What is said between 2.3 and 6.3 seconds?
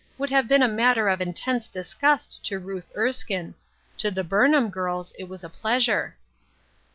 to Ruth Erskine; to the Burnham girls it was a pleasure.